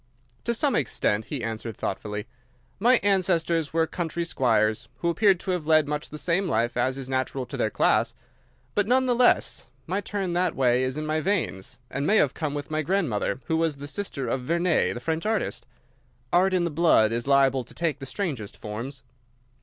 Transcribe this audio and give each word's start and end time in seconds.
"To 0.45 0.55
some 0.55 0.73
extent," 0.75 1.25
he 1.25 1.43
answered, 1.43 1.77
thoughtfully. 1.77 2.25
"My 2.79 2.99
ancestors 3.03 3.71
were 3.71 3.85
country 3.85 4.25
squires, 4.25 4.89
who 4.95 5.09
appear 5.09 5.35
to 5.35 5.51
have 5.51 5.67
led 5.67 5.87
much 5.87 6.09
the 6.09 6.17
same 6.17 6.47
life 6.47 6.75
as 6.75 6.97
is 6.97 7.07
natural 7.07 7.45
to 7.45 7.55
their 7.55 7.69
class. 7.69 8.15
But, 8.73 8.87
none 8.87 9.05
the 9.05 9.13
less, 9.13 9.69
my 9.85 10.01
turn 10.01 10.33
that 10.33 10.55
way 10.55 10.81
is 10.83 10.97
in 10.97 11.05
my 11.05 11.19
veins, 11.21 11.77
and 11.91 12.07
may 12.07 12.17
have 12.17 12.33
come 12.33 12.55
with 12.55 12.71
my 12.71 12.81
grandmother, 12.81 13.41
who 13.45 13.57
was 13.57 13.75
the 13.75 13.87
sister 13.87 14.27
of 14.27 14.41
Vernet, 14.41 14.95
the 14.95 14.99
French 14.99 15.27
artist. 15.27 15.67
Art 16.33 16.55
in 16.55 16.63
the 16.63 16.71
blood 16.71 17.11
is 17.11 17.27
liable 17.27 17.63
to 17.63 17.73
take 17.75 17.99
the 17.99 18.07
strangest 18.07 18.57
forms." 18.57 19.03